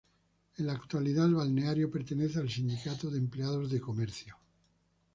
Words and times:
En 0.57 0.65
la 0.65 0.73
actualidad, 0.73 1.27
el 1.27 1.35
balneario 1.35 1.91
pertenece 1.91 2.39
al 2.39 2.49
Sindicato 2.49 3.11
de 3.11 3.19
Empleados 3.19 3.69
de 3.69 3.79
Comercio. 3.79 4.35